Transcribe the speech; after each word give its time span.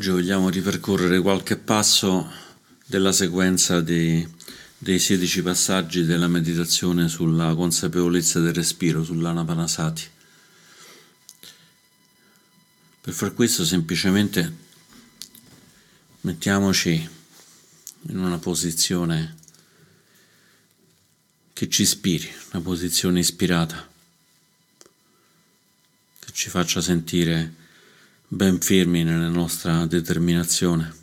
Oggi 0.00 0.08
vogliamo 0.08 0.48
ripercorrere 0.48 1.20
qualche 1.20 1.58
passo 1.58 2.26
della 2.86 3.12
sequenza 3.12 3.82
dei, 3.82 4.26
dei 4.78 4.98
16 4.98 5.42
passaggi 5.42 6.06
della 6.06 6.26
meditazione 6.26 7.06
sulla 7.06 7.54
consapevolezza 7.54 8.40
del 8.40 8.54
respiro, 8.54 9.04
sull'anapanasati. 9.04 10.08
Per 13.02 13.12
far 13.12 13.34
questo 13.34 13.66
semplicemente 13.66 14.56
mettiamoci 16.22 17.08
in 18.08 18.18
una 18.18 18.38
posizione 18.38 19.36
che 21.52 21.68
ci 21.68 21.82
ispiri, 21.82 22.26
una 22.52 22.62
posizione 22.62 23.18
ispirata, 23.18 23.86
che 26.20 26.32
ci 26.32 26.48
faccia 26.48 26.80
sentire 26.80 27.59
ben 28.32 28.60
firmi 28.60 29.02
nella 29.02 29.26
nostra 29.26 29.86
determinazione. 29.86 30.98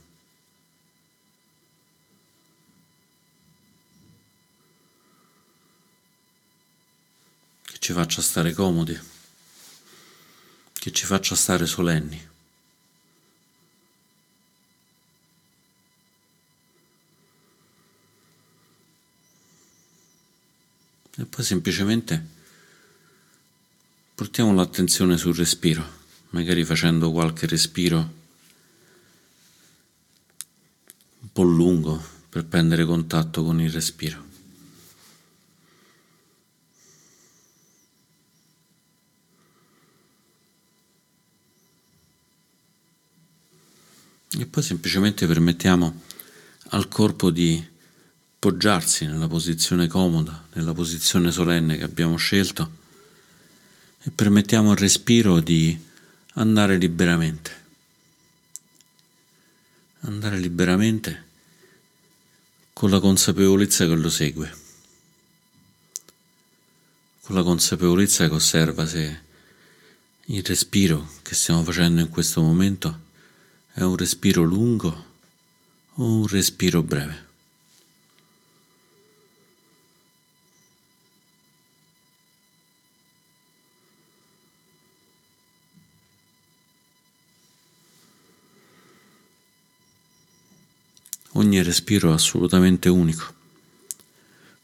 Che 7.64 7.78
ci 7.80 7.92
faccia 7.92 8.22
stare 8.22 8.54
comodi, 8.54 8.98
che 10.72 10.92
ci 10.92 11.06
faccia 11.06 11.36
stare 11.36 11.66
solenni. 11.66 12.30
E 21.20 21.26
poi 21.26 21.44
semplicemente 21.44 22.26
portiamo 24.16 24.54
l'attenzione 24.54 25.18
sul 25.18 25.36
respiro 25.36 25.97
magari 26.30 26.64
facendo 26.64 27.12
qualche 27.12 27.48
respiro 27.48 28.16
un 31.22 31.32
po' 31.32 31.44
lungo 31.44 32.02
per 32.30 32.46
prendere 32.46 32.86
contatto 32.86 33.44
con 33.44 33.60
il 33.62 33.72
respiro. 33.72 34.26
E 44.40 44.46
poi 44.46 44.62
semplicemente 44.62 45.26
permettiamo 45.26 46.02
al 46.70 46.88
corpo 46.90 47.32
di 47.32 47.66
poggiarsi 48.38 49.06
nella 49.06 49.28
posizione 49.28 49.88
comoda, 49.88 50.48
nella 50.54 50.74
posizione 50.74 51.32
solenne 51.32 51.78
che 51.78 51.84
abbiamo 51.84 52.18
scelto 52.18 52.86
e 54.04 54.12
permettiamo 54.12 54.72
al 54.72 54.78
respiro 54.78 55.40
di 55.40 55.78
andare 56.38 56.78
liberamente. 56.78 57.66
Andare 60.02 60.38
liberamente 60.38 61.26
con 62.74 62.92
la 62.92 63.00
consapevolezza 63.00 63.88
che 63.88 63.96
lo 63.96 64.10
segue, 64.10 64.56
con 67.24 67.36
la 67.36 67.42
consapevolezza 67.42 68.28
che 68.28 68.36
osserva 68.36 68.86
se 68.86 69.22
il 70.26 70.44
respiro 70.44 71.10
che 71.24 71.34
stiamo 71.34 71.64
facendo 71.64 72.02
in 72.02 72.10
questo 72.10 72.42
momento 72.42 73.06
è 73.74 73.82
un 73.82 73.98
respiro 73.98 74.44
lungo 74.44 75.06
o 75.96 76.04
un 76.04 76.28
respiro 76.28 76.84
breve. 76.84 77.27
Ogni 91.38 91.62
respiro 91.62 92.10
è 92.10 92.14
assolutamente 92.14 92.90
unico. 92.90 93.32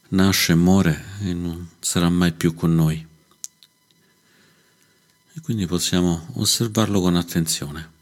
Nasce 0.08 0.56
muore 0.56 1.04
e 1.20 1.32
non 1.32 1.70
sarà 1.78 2.08
mai 2.08 2.32
più 2.32 2.52
con 2.52 2.74
noi. 2.74 3.06
E 5.34 5.40
quindi 5.40 5.66
possiamo 5.66 6.30
osservarlo 6.34 7.00
con 7.00 7.14
attenzione. 7.14 7.92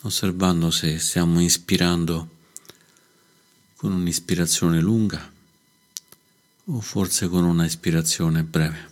Osservando 0.00 0.72
se 0.72 0.98
stiamo 0.98 1.40
ispirando 1.40 2.28
con 3.76 3.92
un'ispirazione 3.92 4.80
lunga 4.80 5.32
o 6.64 6.80
forse 6.80 7.28
con 7.28 7.44
una 7.44 7.64
ispirazione 7.64 8.42
breve 8.42 8.89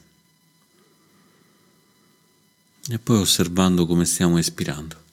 e 2.90 2.98
poi 2.98 3.18
osservando 3.18 3.86
come 3.86 4.04
stiamo 4.04 4.38
espirando. 4.38 5.06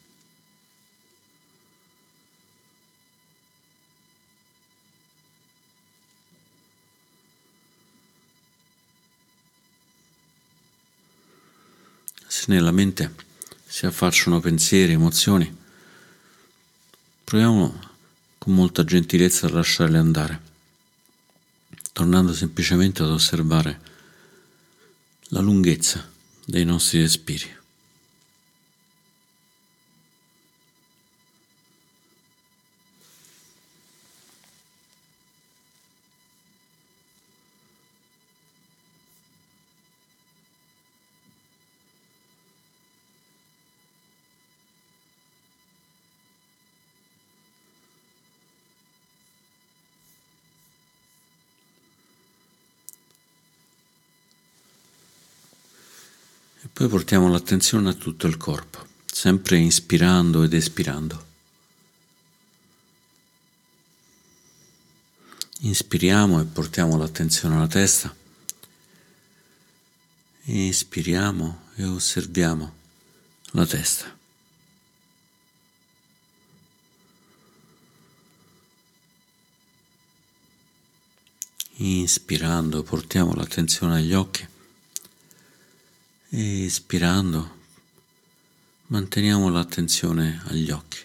Se 12.27 12.45
nella 12.47 12.71
mente 12.71 13.13
si 13.65 13.85
affacciano 13.85 14.39
pensieri, 14.39 14.93
emozioni, 14.93 15.63
proviamo 17.23 17.79
con 18.37 18.53
molta 18.53 18.83
gentilezza 18.83 19.47
a 19.47 19.51
lasciarle 19.51 19.97
andare, 19.97 20.41
tornando 21.91 22.33
semplicemente 22.33 23.03
ad 23.03 23.09
osservare 23.09 23.81
la 25.29 25.41
lunghezza 25.41 26.07
dei 26.45 26.63
nostri 26.63 27.01
respiri. 27.01 27.63
Poi 56.75 56.89
portiamo 56.89 57.29
l'attenzione 57.29 57.87
a 57.87 57.93
tutto 57.93 58.27
il 58.27 58.35
corpo, 58.35 58.85
sempre 59.05 59.55
inspirando 59.55 60.43
ed 60.43 60.53
espirando. 60.53 61.25
Inspiriamo 65.59 66.41
e 66.41 66.43
portiamo 66.43 66.97
l'attenzione 66.97 67.55
alla 67.55 67.67
testa. 67.67 68.13
Inspiriamo 70.43 71.61
e 71.75 71.85
osserviamo 71.85 72.73
la 73.51 73.65
testa. 73.65 74.13
Inspirando 81.77 82.83
portiamo 82.83 83.33
l'attenzione 83.33 83.95
agli 83.95 84.13
occhi 84.13 84.45
e 86.37 86.65
ispirando 86.65 87.63
manteniamo 88.87 89.47
l'attenzione 89.47 90.41
agli 90.47 90.69
occhi. 90.69 90.97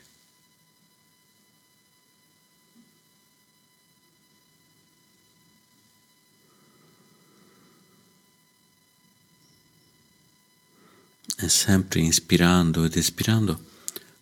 E 11.36 11.48
sempre 11.48 12.00
inspirando 12.00 12.82
ed 12.84 12.96
espirando 12.96 13.62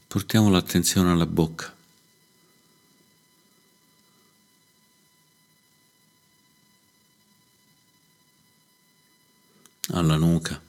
portiamo 0.06 0.50
l'attenzione 0.50 1.10
alla 1.10 1.26
bocca. 1.26 1.74
alla 9.90 10.16
nuca. 10.16 10.66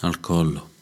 al 0.00 0.14
collo. 0.26 0.74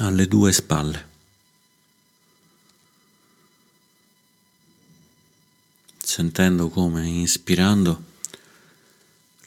alle 0.00 0.26
due 0.26 0.52
spalle. 0.52 1.06
Sentendo 5.98 6.70
come 6.70 7.06
inspirando 7.06 8.04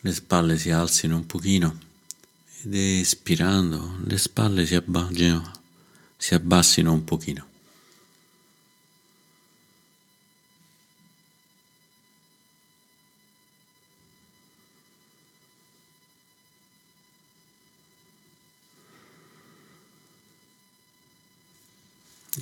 le 0.01 0.13
spalle 0.13 0.59
si 0.59 0.69
alzino 0.69 1.15
un 1.15 1.25
pochino 1.25 1.79
ed 2.61 2.75
espirando 2.75 3.95
le 4.03 4.17
spalle 4.17 4.65
si, 4.67 4.75
abbaggino, 4.75 5.51
si 6.17 6.35
abbassino 6.35 6.91
un 6.91 7.03
pochino. 7.03 7.50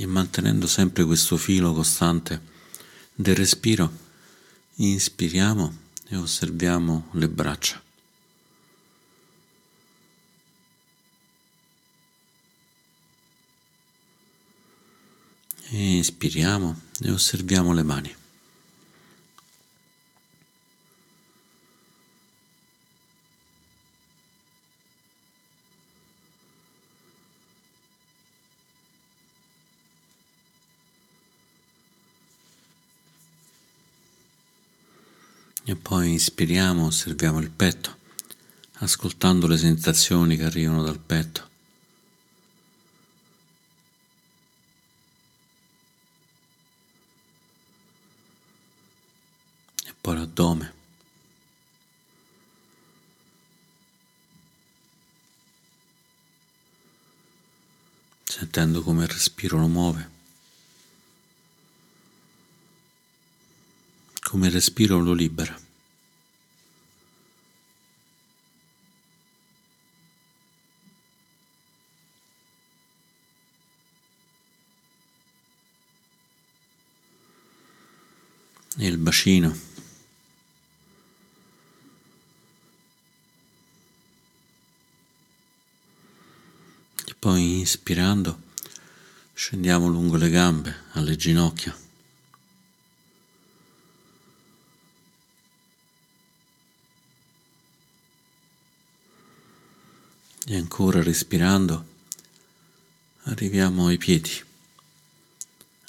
E 0.02 0.06
mantenendo 0.06 0.66
sempre 0.66 1.04
questo 1.04 1.36
filo 1.36 1.74
costante 1.74 2.42
del 3.14 3.36
respiro, 3.36 3.92
inspiriamo 4.76 5.76
e 6.08 6.16
osserviamo 6.16 7.10
le 7.12 7.28
braccia. 7.28 7.84
Inspiriamo 15.72 16.80
e 17.02 17.12
osserviamo 17.12 17.74
le 17.74 17.84
mani. 17.84 18.16
E 35.70 35.76
poi 36.00 36.12
inspiriamo, 36.12 36.86
osserviamo 36.86 37.40
il 37.40 37.50
petto, 37.50 37.98
ascoltando 38.76 39.48
le 39.48 39.58
sensazioni 39.58 40.38
che 40.38 40.46
arrivano 40.46 40.82
dal 40.82 40.98
petto. 40.98 41.50
E 49.86 49.94
poi 50.00 50.16
l'addome. 50.16 50.74
Sentendo 58.24 58.82
come 58.84 59.04
il 59.04 59.10
respiro 59.10 59.58
lo 59.58 59.68
muove. 59.68 60.18
come 64.30 64.46
il 64.46 64.54
respiro 64.54 65.00
lo 65.00 65.14
libera. 65.14 65.60
E 78.82 78.86
il 78.88 78.99
bacino. 79.10 79.58
E 87.06 87.16
poi 87.18 87.58
inspirando 87.58 88.48
scendiamo 89.34 89.88
lungo 89.88 90.16
le 90.16 90.30
gambe, 90.30 90.76
alle 90.92 91.16
ginocchia. 91.16 91.76
E 100.46 100.56
ancora 100.56 101.04
respirando 101.04 101.86
arriviamo 103.24 103.88
ai 103.88 103.98
piedi, 103.98 104.32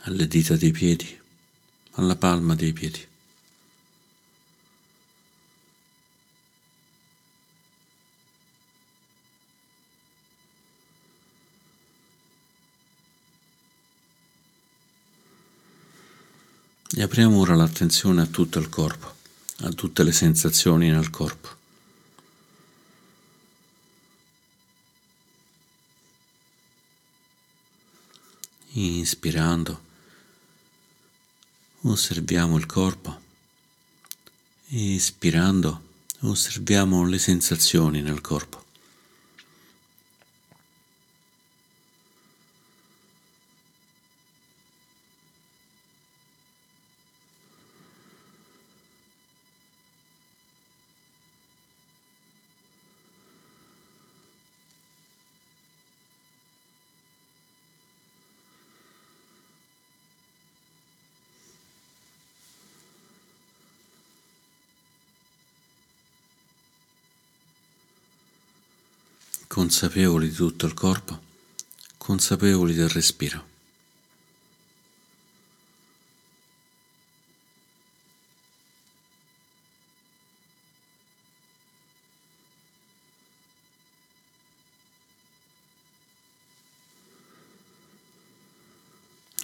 alle 0.03 0.27
dita 0.29 0.55
dei 0.57 0.71
piedi, 0.71 1.19
alla 1.93 2.17
palma 2.17 2.55
dei 2.55 2.73
piedi. 2.73 3.10
E 17.01 17.05
apriamo 17.05 17.39
ora 17.39 17.55
l'attenzione 17.55 18.21
a 18.21 18.27
tutto 18.27 18.59
il 18.59 18.69
corpo, 18.69 19.15
a 19.61 19.71
tutte 19.71 20.03
le 20.03 20.13
sensazioni 20.13 20.91
nel 20.91 21.09
corpo. 21.09 21.49
Inspirando, 28.73 29.83
osserviamo 31.81 32.59
il 32.59 32.67
corpo. 32.67 33.19
Espirando, 34.69 35.83
osserviamo 36.19 37.07
le 37.07 37.19
sensazioni 37.19 38.03
nel 38.03 38.21
corpo. 38.21 38.65
Consapevoli 69.53 70.29
di 70.29 70.35
tutto 70.35 70.65
il 70.65 70.75
corpo, 70.75 71.21
consapevoli 71.99 72.73
del 72.73 72.89
respiro. 72.89 73.49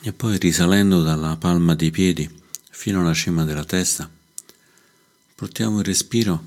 E 0.02 0.12
poi 0.12 0.38
risalendo 0.38 1.02
dalla 1.02 1.36
palma 1.36 1.74
dei 1.74 1.90
piedi 1.90 2.42
fino 2.70 3.00
alla 3.00 3.12
cima 3.12 3.42
della 3.42 3.64
testa, 3.64 4.08
portiamo 5.34 5.80
il 5.80 5.84
respiro 5.84 6.44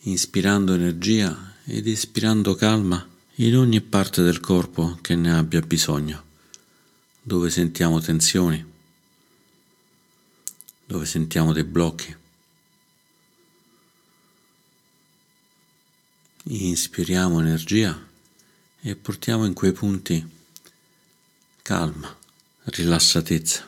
inspirando 0.00 0.74
energia 0.74 1.56
ed 1.70 1.86
espirando 1.86 2.54
calma 2.54 3.06
in 3.36 3.54
ogni 3.54 3.82
parte 3.82 4.22
del 4.22 4.40
corpo 4.40 4.98
che 5.02 5.14
ne 5.14 5.36
abbia 5.36 5.60
bisogno, 5.60 6.24
dove 7.20 7.50
sentiamo 7.50 8.00
tensioni, 8.00 8.64
dove 10.86 11.04
sentiamo 11.04 11.52
dei 11.52 11.64
blocchi. 11.64 12.16
Inspiriamo 16.44 17.40
energia 17.40 18.06
e 18.80 18.96
portiamo 18.96 19.44
in 19.44 19.52
quei 19.52 19.72
punti 19.72 20.26
calma, 21.60 22.16
rilassatezza. 22.64 23.67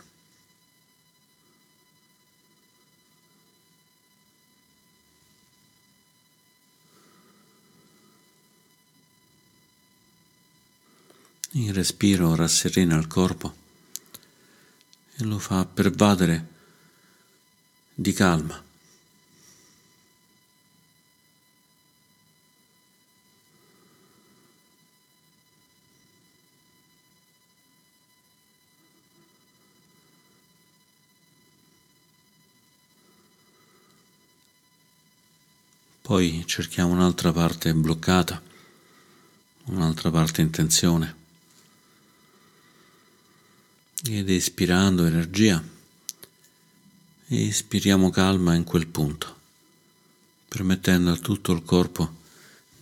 Il 11.61 11.75
respiro 11.75 12.35
rasserena 12.35 12.97
il 12.97 13.07
corpo 13.07 13.55
e 15.17 15.25
lo 15.25 15.39
fa 15.39 15.67
pervadere 15.67 16.47
di 17.93 18.15
calma. 18.15 18.65
Poi 36.01 36.43
cerchiamo 36.47 36.93
un'altra 36.93 37.33
parte 37.33 37.75
bloccata, 37.75 38.41
un'altra 39.65 40.11
parte 40.11 40.41
in 40.41 40.49
tensione 40.51 41.20
ed 44.03 44.31
espirando 44.31 45.05
energia, 45.05 45.63
espiriamo 47.29 48.09
calma 48.11 48.55
in 48.55 48.65
quel 48.65 48.87
punto, 48.87 49.37
permettendo 50.49 51.13
a 51.13 51.17
tutto 51.17 51.53
il 51.53 51.63
corpo 51.63 52.17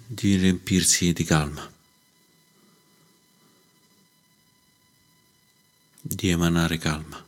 di 0.07 0.37
riempirsi 0.37 1.13
di 1.13 1.25
calma, 1.25 1.71
di 6.01 6.29
emanare 6.29 6.79
calma. 6.79 7.28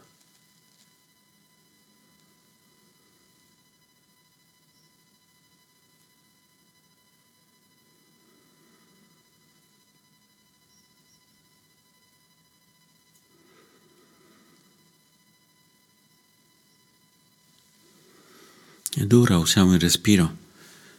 Ed 19.01 19.13
ora 19.13 19.39
usiamo 19.39 19.73
il 19.73 19.79
respiro 19.79 20.37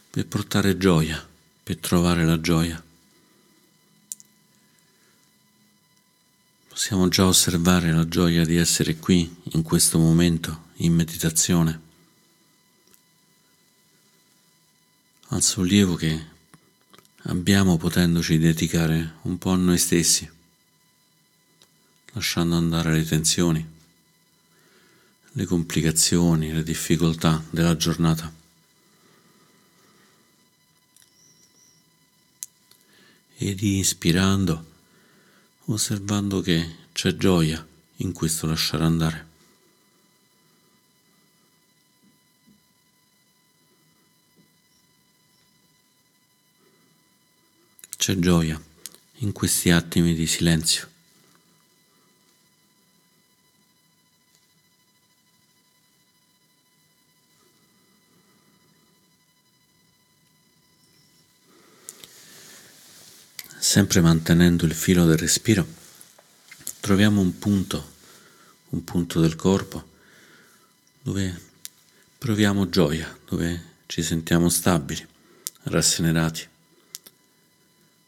per 0.09 0.27
portare 0.27 0.77
gioia, 0.77 1.25
per 1.63 1.77
trovare 1.77 2.25
la 2.25 2.37
gioia. 2.41 2.83
Possiamo 6.67 7.07
già 7.07 7.25
osservare 7.25 7.93
la 7.93 8.05
gioia 8.05 8.43
di 8.43 8.57
essere 8.57 8.97
qui, 8.97 9.33
in 9.53 9.61
questo 9.61 9.99
momento, 9.99 10.65
in 10.79 10.93
meditazione, 10.93 11.79
al 15.29 15.41
sollievo 15.41 15.95
che 15.95 16.25
abbiamo 17.27 17.77
potendoci 17.77 18.37
dedicare 18.37 19.13
un 19.21 19.37
po' 19.37 19.51
a 19.51 19.55
noi 19.55 19.77
stessi, 19.77 20.29
lasciando 22.11 22.57
andare 22.57 22.91
le 22.97 23.05
tensioni 23.05 23.65
le 25.35 25.45
complicazioni, 25.45 26.51
le 26.51 26.63
difficoltà 26.63 27.43
della 27.49 27.75
giornata. 27.75 28.31
Ed 33.37 33.61
ispirando, 33.61 34.65
osservando 35.65 36.41
che 36.41 36.75
c'è 36.91 37.15
gioia 37.15 37.65
in 37.97 38.11
questo 38.13 38.45
lasciare 38.45 38.83
andare. 38.83 39.27
C'è 47.97 48.15
gioia 48.19 48.61
in 49.19 49.31
questi 49.31 49.71
attimi 49.71 50.13
di 50.13 50.27
silenzio. 50.27 50.92
Sempre 63.73 64.01
mantenendo 64.01 64.65
il 64.65 64.73
filo 64.75 65.03
del 65.03 65.17
respiro, 65.17 65.65
troviamo 66.79 67.21
un 67.21 67.39
punto, 67.39 67.93
un 68.69 68.83
punto 68.83 69.19
del 69.19 69.35
corpo 69.35 69.89
dove 71.01 71.41
proviamo 72.19 72.69
gioia, 72.69 73.17
dove 73.25 73.71
ci 73.87 74.03
sentiamo 74.03 74.49
stabili, 74.49 75.03
rassenerati. 75.63 76.47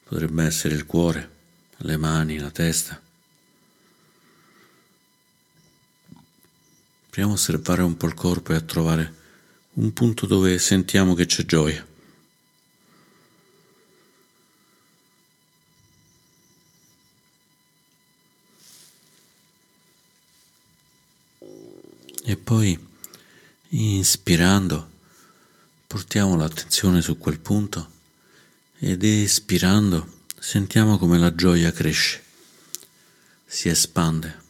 Potrebbe 0.03 0.43
essere 0.43 0.75
il 0.75 0.86
cuore, 0.86 1.31
le 1.77 1.98
mani, 1.98 2.38
la 2.38 2.51
testa. 2.51 3.01
Proviamo 7.10 7.31
a 7.31 7.34
osservare 7.34 7.81
un 7.81 7.98
po' 7.98 8.05
il 8.05 8.13
corpo 8.13 8.53
e 8.53 8.57
a 8.57 8.62
trovare 8.62 9.13
un 9.74 9.91
punto 9.93 10.27
dove 10.27 10.60
sentiamo 10.60 11.15
che 11.15 11.25
c'è 11.25 11.43
gioia. 11.43 11.95
E 22.27 22.38
poi, 22.38 22.75
inspirando, 23.70 24.89
portiamo 25.86 26.36
l'attenzione 26.36 27.00
su 27.03 27.20
quel 27.20 27.38
punto 27.38 27.91
ed 28.79 29.03
espirando 29.03 30.24
sentiamo 30.39 30.98
come 30.98 31.20
la 31.20 31.36
gioia 31.36 31.72
cresce, 31.72 32.24
si 33.46 33.70
espande. 33.70 34.41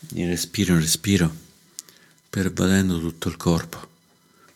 Di 0.00 0.24
respiro 0.24 0.72
in 0.74 0.80
respiro, 0.80 1.32
pervadendo 2.28 2.98
tutto 2.98 3.28
il 3.28 3.36
corpo, 3.36 3.88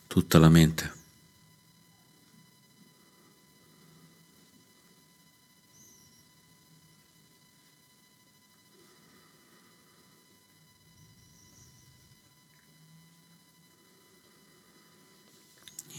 tutta 0.07 0.37
la 0.37 0.49
mente. 0.49 0.96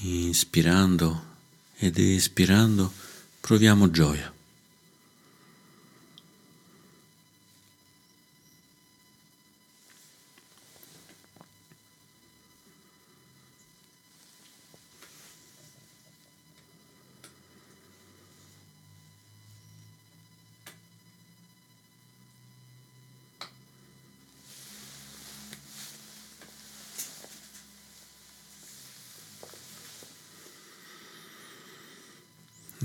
Inspirando 0.01 1.25
ed 1.77 1.99
espirando 1.99 2.93
proviamo 3.41 3.91
gioia. 3.91 4.33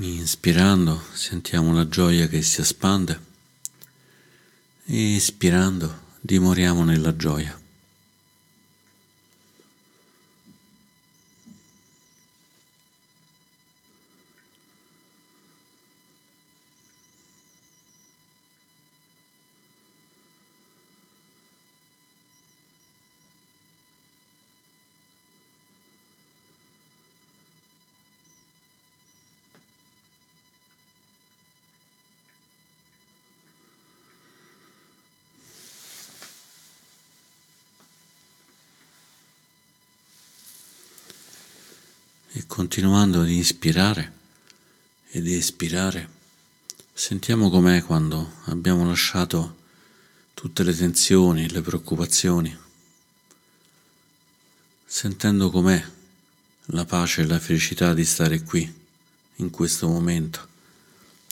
Inspirando 0.05 1.01
sentiamo 1.13 1.74
la 1.74 1.88
gioia 1.88 2.27
che 2.27 2.41
si 2.41 2.60
espande 2.60 3.17
e 4.83 5.15
espirando 5.15 6.01
dimoriamo 6.19 6.83
nella 6.83 7.15
gioia. 7.15 7.57
E 42.36 42.48
inspirare 43.43 44.12
ed 45.09 45.27
espirare, 45.27 46.09
sentiamo 46.93 47.50
com'è 47.50 47.83
quando 47.83 48.35
abbiamo 48.45 48.88
lasciato 48.88 49.57
tutte 50.33 50.63
le 50.63 50.73
tensioni, 50.73 51.50
le 51.50 51.62
preoccupazioni, 51.62 52.57
sentendo 54.85 55.51
com'è 55.51 55.85
la 56.67 56.85
pace 56.85 57.21
e 57.21 57.25
la 57.25 57.38
felicità 57.38 57.93
di 57.93 58.05
stare 58.05 58.41
qui, 58.43 58.81
in 59.38 59.50
questo 59.50 59.89
momento, 59.89 60.47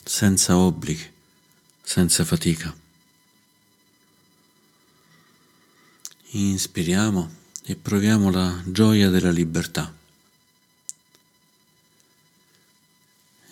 senza 0.04 0.58
obblighi, 0.58 1.10
senza 1.82 2.26
fatica. 2.26 2.76
Inspiriamo 6.32 7.36
e 7.64 7.76
proviamo 7.78 8.30
la 8.30 8.62
gioia 8.66 9.10
della 9.10 9.32
libertà. 9.32 10.01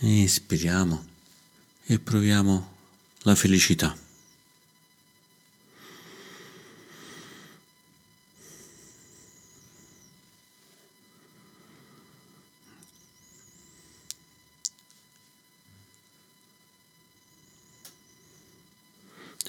Ispiriamo 0.01 1.05
e 1.85 1.99
proviamo 1.99 2.75
la 3.23 3.35
felicità. 3.35 3.97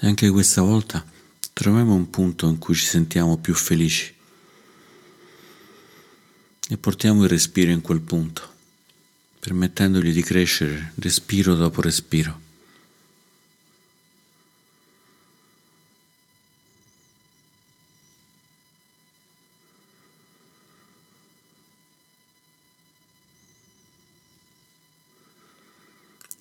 E 0.03 0.07
anche 0.07 0.29
questa 0.31 0.61
volta 0.61 1.05
troviamo 1.53 1.93
un 1.93 2.09
punto 2.09 2.49
in 2.49 2.57
cui 2.57 2.75
ci 2.75 2.85
sentiamo 2.85 3.37
più 3.37 3.53
felici 3.53 4.13
e 6.67 6.77
portiamo 6.77 7.23
il 7.23 7.29
respiro 7.29 7.71
in 7.71 7.81
quel 7.81 8.01
punto, 8.01 8.50
permettendogli 9.41 10.13
di 10.13 10.21
crescere 10.21 10.93
respiro 10.97 11.55
dopo 11.55 11.81
respiro. 11.81 12.39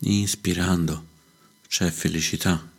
Inspirando 0.01 1.07
c'è 1.69 1.91
felicità, 1.91 2.71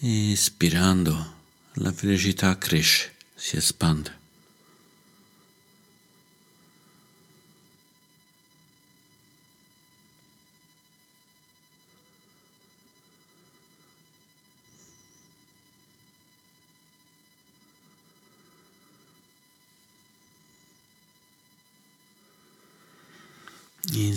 espirando 0.00 1.34
la 1.74 1.92
felicità 1.92 2.58
cresce, 2.58 3.14
si 3.36 3.56
espande. 3.56 4.21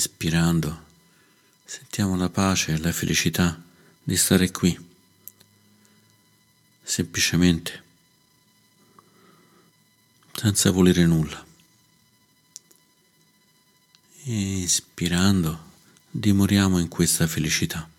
Inspirando, 0.06 0.84
sentiamo 1.65 2.15
la 2.15 2.30
pace 2.30 2.74
e 2.74 2.78
la 2.78 2.91
felicità 2.91 3.60
di 4.04 4.15
stare 4.15 4.52
qui, 4.52 4.78
semplicemente, 6.84 7.84
senza 10.32 10.70
volere 10.70 11.08
nulla. 11.08 11.44
Ispirando, 14.26 15.72
dimoriamo 16.12 16.78
in 16.78 16.88
questa 16.88 17.26
felicità. 17.26 17.89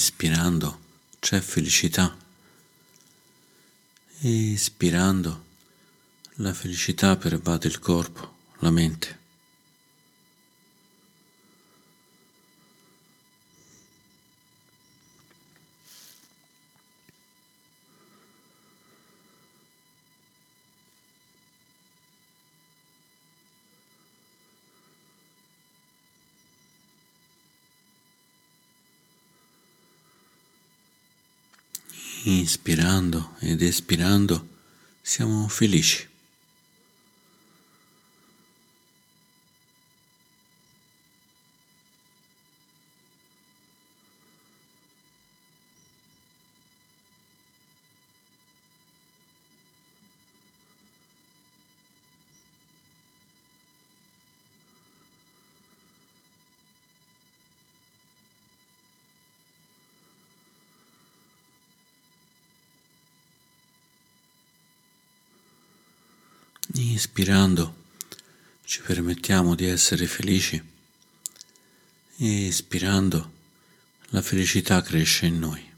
Inspirando 0.00 0.78
c'è 1.18 1.40
felicità. 1.40 2.16
Espirando 4.20 5.44
la 6.36 6.54
felicità 6.54 7.18
pervade 7.18 7.68
il 7.68 7.78
corpo, 7.80 8.36
la 8.60 8.70
mente. 8.70 9.19
Inspirando 32.24 33.30
ed 33.40 33.62
espirando 33.62 34.46
siamo 35.00 35.48
felici. 35.48 36.09
Inspirando 67.00 67.74
ci 68.62 68.82
permettiamo 68.82 69.54
di 69.54 69.64
essere 69.64 70.06
felici 70.06 70.62
e 72.18 72.46
espirando 72.46 73.32
la 74.10 74.20
felicità 74.20 74.82
cresce 74.82 75.24
in 75.24 75.38
noi. 75.38 75.70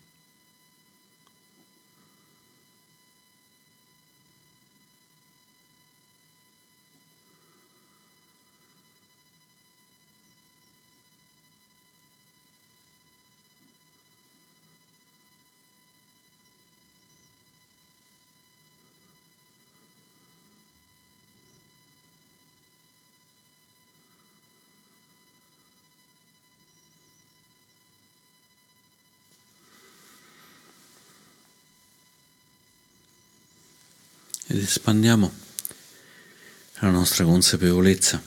ed 34.52 34.52
espandiamo 34.65 35.33
la 36.81 36.91
nostra 36.91 37.25
consapevolezza 37.25 38.23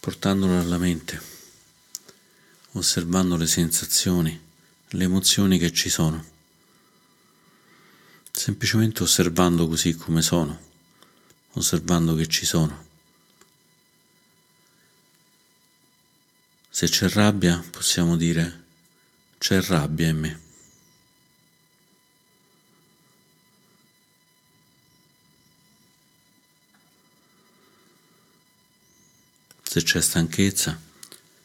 portandola 0.00 0.60
alla 0.60 0.78
mente, 0.78 1.20
osservando 2.72 3.36
le 3.36 3.46
sensazioni, 3.46 4.40
le 4.88 5.04
emozioni 5.04 5.58
che 5.58 5.72
ci 5.72 5.88
sono, 5.88 6.24
semplicemente 8.32 9.02
osservando 9.02 9.68
così 9.68 9.94
come 9.94 10.22
sono, 10.22 10.58
osservando 11.52 12.14
che 12.14 12.26
ci 12.26 12.46
sono. 12.46 12.88
Se 16.70 16.88
c'è 16.88 17.08
rabbia 17.10 17.62
possiamo 17.70 18.16
dire 18.16 18.64
c'è 19.38 19.60
rabbia 19.60 20.08
in 20.08 20.18
me. 20.18 20.40
Se 29.70 29.84
c'è 29.84 30.00
stanchezza, 30.00 30.76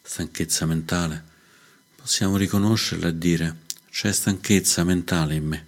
stanchezza 0.02 0.66
mentale, 0.66 1.24
possiamo 1.96 2.38
riconoscerla 2.38 3.10
e 3.10 3.18
dire 3.20 3.58
c'è 3.92 4.12
stanchezza 4.12 4.84
mentale 4.84 5.36
in 5.36 5.46
me. 5.46 5.68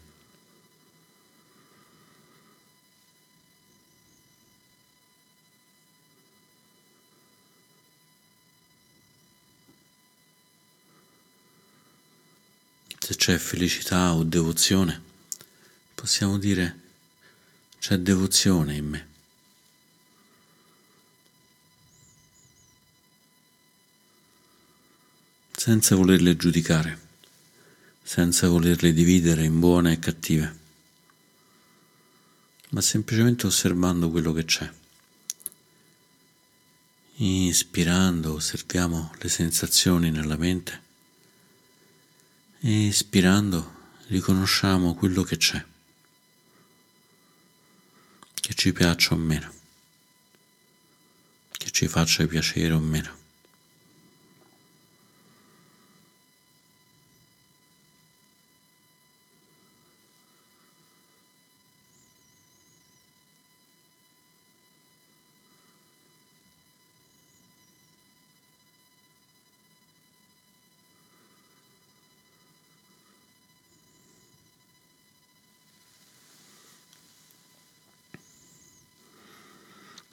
Se 12.98 13.16
c'è 13.16 13.38
felicità 13.38 14.16
o 14.16 14.24
devozione, 14.24 15.00
possiamo 15.94 16.40
dire 16.40 16.80
c'è 17.78 17.98
devozione 18.00 18.76
in 18.76 18.88
me. 18.88 19.07
Senza 25.60 25.96
volerle 25.96 26.36
giudicare, 26.36 27.00
senza 28.04 28.48
volerle 28.48 28.94
dividere 28.94 29.44
in 29.44 29.60
buone 29.60 29.94
e 29.94 29.98
cattive, 30.00 30.58
ma 32.70 32.80
semplicemente 32.80 33.48
osservando 33.48 34.12
quello 34.12 34.34
che 34.34 34.46
c'è. 34.46 34.72
Inspirando 37.16 38.34
osserviamo 38.34 39.12
le 39.18 39.30
sensazioni 39.30 40.12
nella 40.12 40.38
mente 40.38 40.82
e 42.60 42.86
ispirando 42.86 43.96
riconosciamo 44.10 44.94
quello 44.94 45.24
che 45.24 45.38
c'è, 45.38 45.66
che 48.36 48.54
ci 48.54 48.72
piaccia 48.74 49.16
o 49.16 49.18
meno, 49.18 49.52
che 51.50 51.72
ci 51.72 51.88
faccia 51.88 52.28
piacere 52.28 52.74
o 52.74 52.80
meno. 52.80 53.26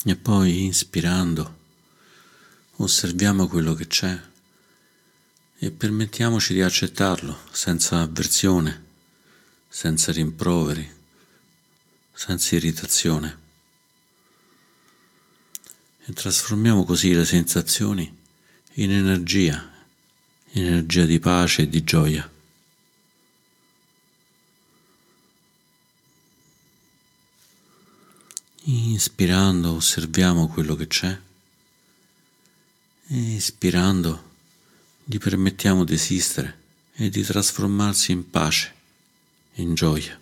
E 0.06 0.16
poi, 0.16 0.64
inspirando, 0.64 1.58
osserviamo 2.76 3.48
quello 3.48 3.72
che 3.72 3.86
c'è 3.86 4.20
e 5.58 5.70
permettiamoci 5.70 6.52
di 6.52 6.60
accettarlo 6.60 7.38
senza 7.50 8.00
avversione, 8.00 8.84
senza 9.66 10.12
rimproveri, 10.12 10.86
senza 12.12 12.54
irritazione. 12.54 13.38
E 16.04 16.12
trasformiamo 16.12 16.84
così 16.84 17.14
le 17.14 17.24
sensazioni 17.24 18.14
in 18.74 18.90
energia, 18.90 19.72
energia 20.52 21.06
di 21.06 21.18
pace 21.18 21.62
e 21.62 21.68
di 21.70 21.82
gioia. 21.82 22.30
Inspirando 28.66 29.74
osserviamo 29.74 30.48
quello 30.48 30.74
che 30.74 30.86
c'è 30.86 31.20
e 33.08 33.16
ispirando 33.16 34.32
gli 35.04 35.18
permettiamo 35.18 35.84
di 35.84 35.92
esistere 35.92 36.62
e 36.94 37.10
di 37.10 37.20
trasformarsi 37.22 38.12
in 38.12 38.30
pace, 38.30 38.74
in 39.56 39.74
gioia. 39.74 40.18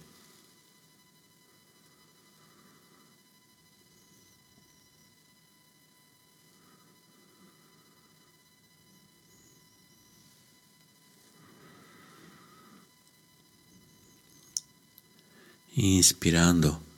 Inspirando 15.75 16.91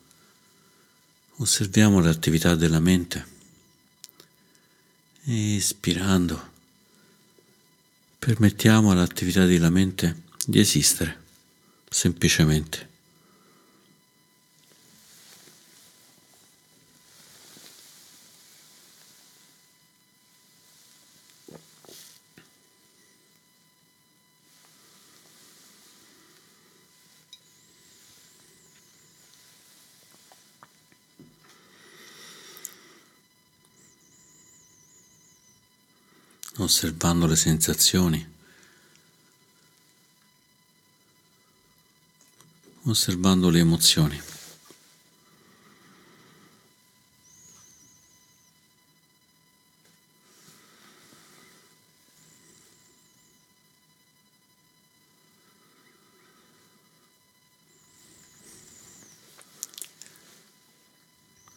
Osserviamo 1.37 2.01
l'attività 2.01 2.55
della 2.55 2.79
mente 2.79 3.27
e 5.25 5.55
ispirando 5.57 6.53
permettiamo 8.19 8.93
all'attività 8.93 9.45
della 9.45 9.69
mente 9.69 10.23
di 10.47 10.61
esistere 10.61 11.23
semplicemente. 11.91 12.94
Osservando 36.57 37.27
le 37.27 37.37
sensazioni, 37.37 38.33
osservando 42.85 43.51
le 43.51 43.59
emozioni. 43.59 44.23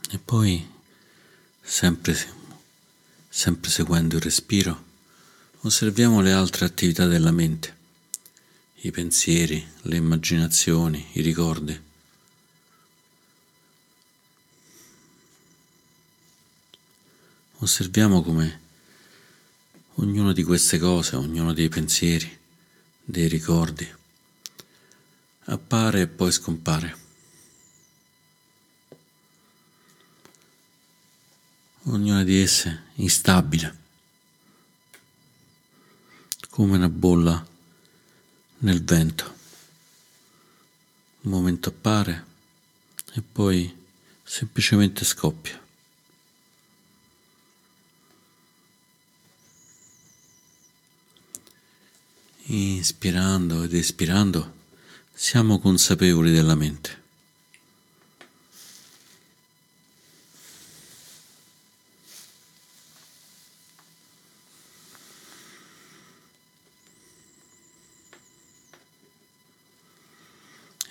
E 0.10 0.19
poi, 0.19 0.65
sempre, 1.62 2.15
sempre 3.27 3.69
seguendo 3.97 4.17
il 4.17 4.21
respiro, 4.21 4.86
osserviamo 5.62 6.21
le 6.21 6.31
altre 6.31 6.65
attività 6.65 7.07
della 7.07 7.31
mente, 7.31 7.75
i 8.81 8.91
pensieri, 8.91 9.65
le 9.83 9.95
immaginazioni, 9.95 11.03
i 11.13 11.21
ricordi. 11.21 11.81
Osserviamo 17.60 18.21
come 18.21 18.62
ognuna 19.95 20.31
di 20.31 20.43
queste 20.43 20.77
cose, 20.77 21.15
ognuno 21.15 21.51
dei 21.53 21.69
pensieri, 21.69 22.38
dei 23.03 23.27
ricordi, 23.27 23.91
appare 25.45 26.01
e 26.01 26.07
poi 26.07 26.31
scompare. 26.31 26.97
Ognuna 31.86 32.23
di 32.23 32.39
esse 32.39 32.83
instabile 32.95 33.86
come 36.57 36.77
una 36.77 36.89
bolla 36.89 37.45
nel 38.61 38.83
vento. 38.83 39.35
Un 41.21 41.29
momento 41.29 41.69
appare 41.69 42.25
e 43.13 43.21
poi 43.21 43.71
semplicemente 44.23 45.05
scoppia. 45.05 45.63
Inspirando 52.45 53.61
ed 53.61 53.75
espirando 53.75 54.53
siamo 55.13 55.59
consapevoli 55.59 56.31
della 56.31 56.55
mente. 56.55 57.06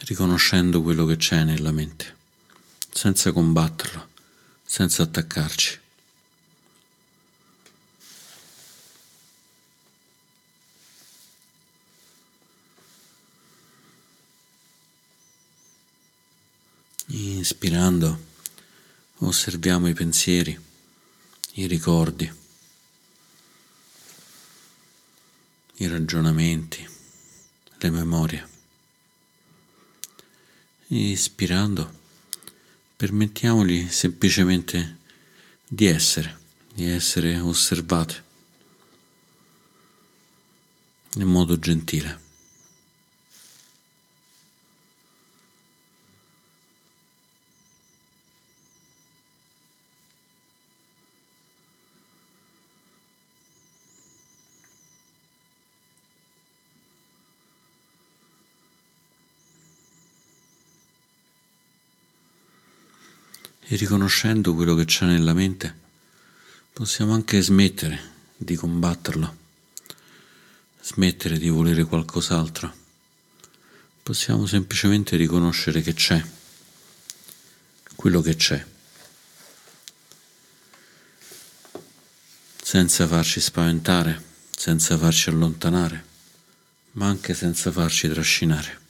riconoscendo 0.06 0.82
quello 0.82 1.04
che 1.04 1.16
c'è 1.16 1.42
nella 1.42 1.72
mente, 1.72 2.16
senza 2.90 3.32
combatterlo, 3.32 4.08
senza 4.64 5.02
attaccarci. 5.02 5.80
Inspirando 17.08 18.24
osserviamo 19.18 19.88
i 19.88 19.94
pensieri, 19.94 20.58
i 21.54 21.66
ricordi, 21.66 22.30
i 25.76 25.86
ragionamenti, 25.86 26.86
le 27.78 27.90
memorie. 27.90 28.55
Ispirando, 30.88 31.92
permettiamogli 32.94 33.88
semplicemente 33.88 34.98
di 35.66 35.86
essere, 35.86 36.38
di 36.72 36.84
essere 36.84 37.40
osservate 37.40 38.22
in 41.14 41.26
modo 41.26 41.58
gentile. 41.58 42.25
E 63.68 63.74
riconoscendo 63.74 64.54
quello 64.54 64.76
che 64.76 64.84
c'è 64.84 65.06
nella 65.06 65.34
mente, 65.34 65.74
possiamo 66.72 67.14
anche 67.14 67.40
smettere 67.42 68.14
di 68.36 68.54
combatterlo, 68.54 69.36
smettere 70.80 71.36
di 71.36 71.48
volere 71.48 71.84
qualcos'altro. 71.84 72.84
Possiamo 74.04 74.46
semplicemente 74.46 75.16
riconoscere 75.16 75.82
che 75.82 75.94
c'è, 75.94 76.24
quello 77.96 78.20
che 78.20 78.36
c'è, 78.36 78.64
senza 82.62 83.06
farci 83.08 83.40
spaventare, 83.40 84.22
senza 84.56 84.96
farci 84.96 85.30
allontanare, 85.30 86.04
ma 86.92 87.08
anche 87.08 87.34
senza 87.34 87.72
farci 87.72 88.08
trascinare. 88.08 88.85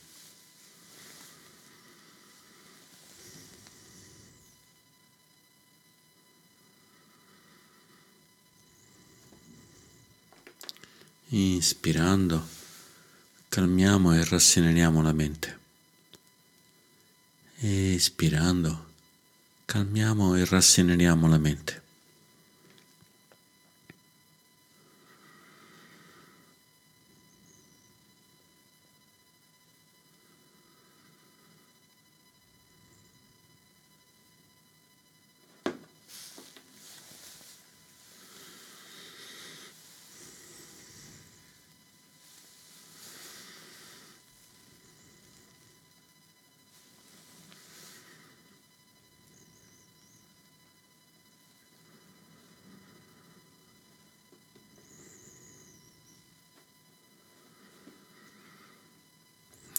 Inspirando, 11.56 12.46
calmiamo 13.48 14.12
e 14.12 14.22
rasseneriamo 14.26 15.00
la 15.00 15.14
mente. 15.14 15.58
Espirando, 17.60 18.84
calmiamo 19.64 20.34
e 20.34 20.44
rasseneriamo 20.44 21.26
la 21.26 21.38
mente. 21.38 21.85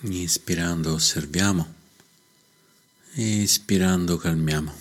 Inspirando 0.04 0.94
osserviamo, 0.94 1.74
espirando 3.16 4.18
calmiamo. 4.18 4.72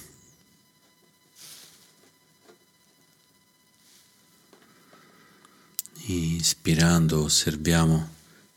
Inspirando 6.09 7.23
osserviamo 7.23 8.15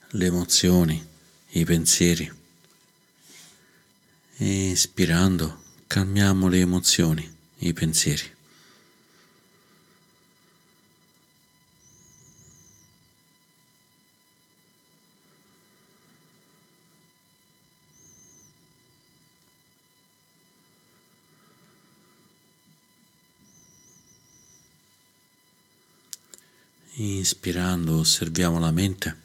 le 0.10 0.26
emozioni, 0.26 1.08
i 1.52 1.64
pensieri. 1.64 2.30
Espirando 4.36 5.64
calmiamo 5.88 6.50
le 6.50 6.60
emozioni, 6.60 7.38
i 7.60 7.72
pensieri. 7.72 8.39
Inspirando 27.02 28.00
osserviamo 28.00 28.60
la 28.60 28.72
mente, 28.72 29.16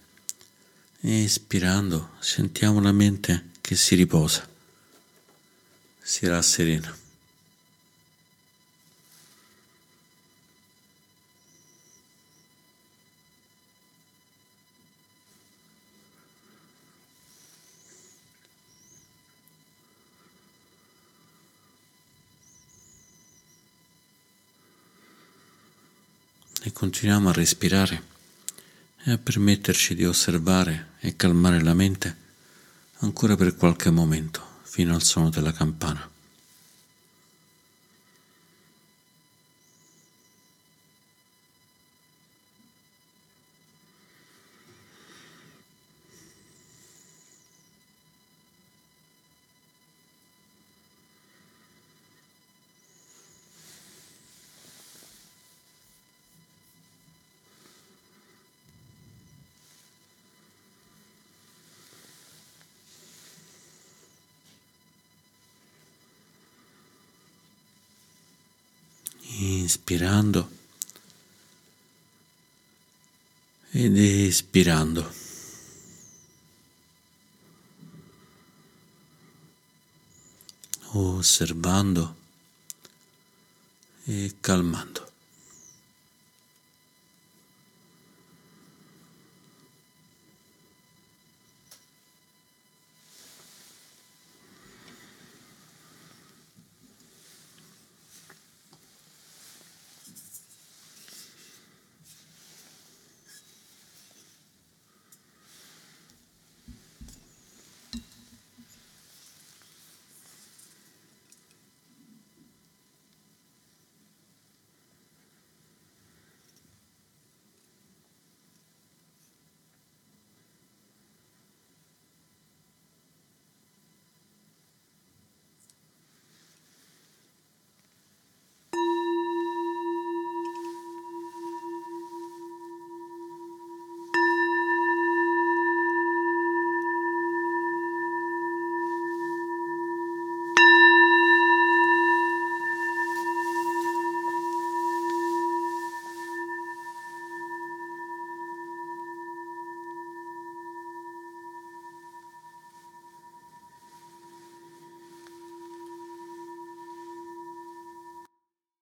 espirando 1.00 2.10
sentiamo 2.20 2.80
la 2.80 2.92
mente 2.92 3.50
che 3.60 3.74
si 3.74 3.96
riposa, 3.96 4.48
si 6.00 6.24
rasserena. 6.28 6.96
e 26.66 26.72
continuiamo 26.84 27.30
a 27.30 27.32
respirare 27.32 28.02
e 29.04 29.12
a 29.12 29.16
permetterci 29.16 29.94
di 29.94 30.04
osservare 30.04 30.88
e 31.00 31.16
calmare 31.16 31.62
la 31.62 31.72
mente 31.72 32.14
ancora 32.98 33.36
per 33.36 33.56
qualche 33.56 33.88
momento 33.88 34.42
fino 34.64 34.94
al 34.94 35.02
suono 35.02 35.30
della 35.30 35.52
campana. 35.52 36.13
Inspirando 69.64 70.48
ed 73.72 73.96
espirando. 73.96 75.02
Osservando 80.92 82.14
e 84.06 84.36
calmando. 84.40 85.03